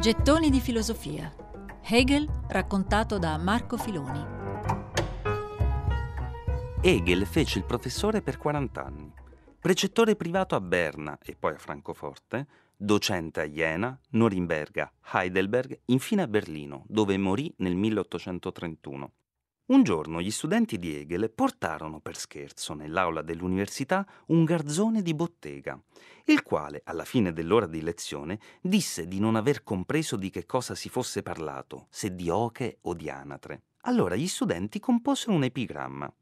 [0.00, 1.30] Gettoni di filosofia.
[1.82, 4.24] Hegel raccontato da Marco Filoni.
[6.80, 9.12] Hegel fece il professore per 40 anni,
[9.60, 16.28] precettore privato a Berna e poi a Francoforte, docente a Jena, Norimberga, Heidelberg, infine a
[16.28, 19.12] Berlino, dove morì nel 1831.
[19.70, 25.80] Un giorno gli studenti di Hegel portarono per scherzo nell'aula dell'università un garzone di bottega,
[26.24, 30.74] il quale, alla fine dell'ora di lezione, disse di non aver compreso di che cosa
[30.74, 33.62] si fosse parlato, se di oche o di anatre.
[33.82, 36.12] Allora gli studenti composero un epigramma.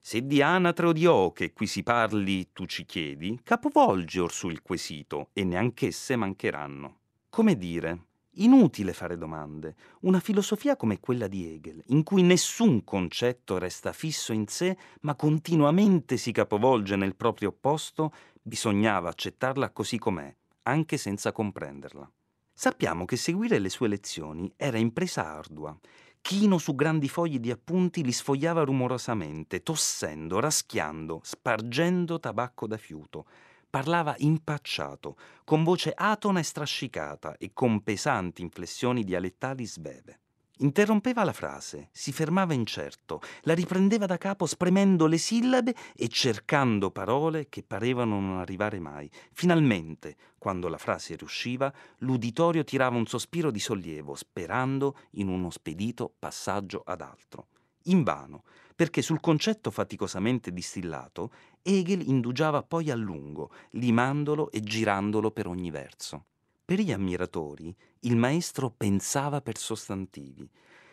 [0.00, 4.62] Se di anatre o di oche qui si parli, tu ci chiedi, capovolge orsù il
[4.62, 7.00] quesito, e neanch'esse mancheranno.
[7.28, 8.06] Come dire,
[8.38, 9.76] Inutile fare domande.
[10.00, 15.14] Una filosofia come quella di Hegel, in cui nessun concetto resta fisso in sé, ma
[15.14, 18.12] continuamente si capovolge nel proprio opposto,
[18.42, 22.10] bisognava accettarla così com'è, anche senza comprenderla.
[22.52, 25.76] Sappiamo che seguire le sue lezioni era impresa ardua.
[26.20, 33.26] Chino su grandi fogli di appunti li sfogliava rumorosamente, tossendo, raschiando, spargendo tabacco da fiuto
[33.74, 40.20] Parlava impacciato, con voce atona e strascicata e con pesanti inflessioni dialettali sveve.
[40.58, 46.92] Interrompeva la frase, si fermava incerto, la riprendeva da capo spremendo le sillabe e cercando
[46.92, 49.10] parole che parevano non arrivare mai.
[49.32, 56.14] Finalmente, quando la frase riusciva, l'uditorio tirava un sospiro di sollievo, sperando in uno spedito
[56.16, 57.48] passaggio ad altro.
[57.86, 58.44] Invano,
[58.74, 61.30] perché sul concetto faticosamente distillato
[61.62, 66.26] Hegel indugiava poi a lungo, limandolo e girandolo per ogni verso.
[66.64, 70.48] Per gli ammiratori il maestro pensava per sostantivi,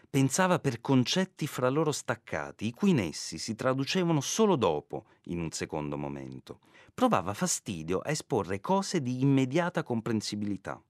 [0.10, 5.40] pensava per concetti fra loro staccati, i cui in essi si traducevano solo dopo, in
[5.40, 6.60] un secondo momento.
[6.94, 10.82] Provava fastidio a esporre cose di immediata comprensibilità.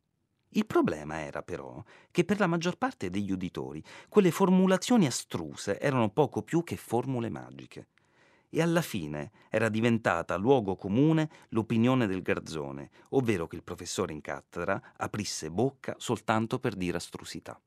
[0.54, 6.10] Il problema era però che per la maggior parte degli uditori quelle formulazioni astruse erano
[6.10, 7.88] poco più che formule magiche.
[8.50, 14.20] E alla fine era diventata luogo comune l'opinione del garzone, ovvero che il professore in
[14.20, 17.58] cattedra aprisse bocca soltanto per dire astrusità.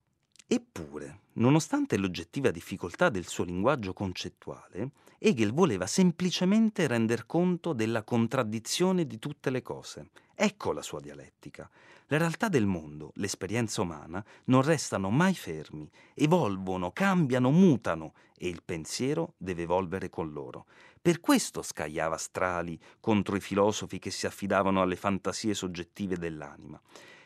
[0.47, 9.07] Eppure, nonostante l'oggettiva difficoltà del suo linguaggio concettuale, Hegel voleva semplicemente render conto della contraddizione
[9.07, 10.11] di tutte le cose.
[10.35, 11.69] Ecco la sua dialettica.
[12.09, 18.63] La realtà del mondo, l'esperienza umana, non restano mai fermi, evolvono, cambiano, mutano e il
[18.63, 20.67] pensiero deve evolvere con loro.
[21.01, 26.79] Per questo scagliava strali contro i filosofi che si affidavano alle fantasie soggettive dell'anima.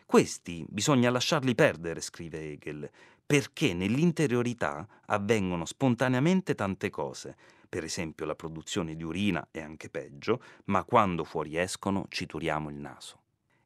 [0.09, 2.91] Questi bisogna lasciarli perdere, scrive Hegel,
[3.27, 7.37] perché nell'interiorità avvengono spontaneamente tante cose,
[7.69, 12.77] per esempio la produzione di urina è anche peggio, ma quando fuoriescono ci turiamo il
[12.77, 13.21] naso.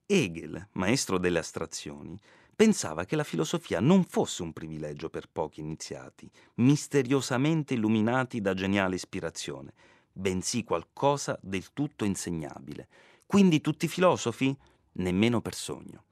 [0.04, 2.18] Hegel, maestro delle astrazioni,
[2.56, 8.96] pensava che la filosofia non fosse un privilegio per pochi iniziati, misteriosamente illuminati da geniale
[8.96, 9.74] ispirazione,
[10.10, 12.88] bensì qualcosa del tutto insegnabile.
[13.26, 14.52] Quindi tutti filosofi?
[14.94, 16.06] Nemmeno per sogno.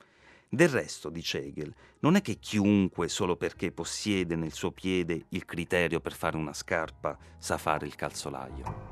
[0.53, 5.45] Del resto, dice Hegel, non è che chiunque, solo perché possiede nel suo piede il
[5.45, 8.91] criterio per fare una scarpa, sa fare il calzolaio.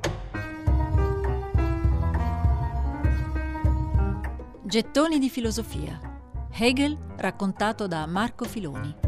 [4.63, 5.99] Gettoni di filosofia.
[6.53, 9.08] Hegel raccontato da Marco Filoni.